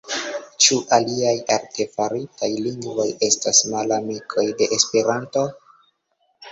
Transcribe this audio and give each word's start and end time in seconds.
Ĉu 0.65 0.77
aliaj 0.97 1.33
artefaritaj 1.57 2.51
lingvoj 2.69 3.07
estas 3.31 3.63
malamikoj 3.75 4.49
de 4.63 4.75
Esperanto? 4.81 5.49